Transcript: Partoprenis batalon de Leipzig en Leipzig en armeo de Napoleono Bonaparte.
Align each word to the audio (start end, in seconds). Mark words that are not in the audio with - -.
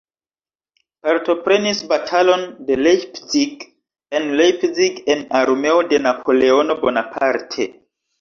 Partoprenis 1.07 1.81
batalon 1.91 2.45
de 2.69 2.77
Leipzig 2.85 3.65
en 4.21 4.25
Leipzig 4.39 4.97
en 5.17 5.21
armeo 5.41 5.77
de 5.93 6.01
Napoleono 6.07 6.79
Bonaparte. 6.81 7.69